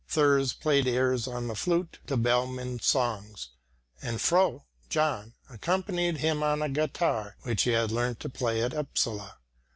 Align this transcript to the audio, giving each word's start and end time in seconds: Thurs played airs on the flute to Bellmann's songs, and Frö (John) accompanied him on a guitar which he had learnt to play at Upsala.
Thurs 0.07 0.53
played 0.53 0.87
airs 0.87 1.27
on 1.27 1.47
the 1.47 1.53
flute 1.53 1.99
to 2.07 2.17
Bellmann's 2.17 2.87
songs, 2.87 3.49
and 4.01 4.17
Frö 4.17 4.63
(John) 4.89 5.35
accompanied 5.47 6.17
him 6.17 6.41
on 6.41 6.63
a 6.63 6.69
guitar 6.69 7.35
which 7.43 7.61
he 7.65 7.73
had 7.73 7.91
learnt 7.91 8.19
to 8.21 8.29
play 8.29 8.63
at 8.63 8.73
Upsala. 8.73 9.37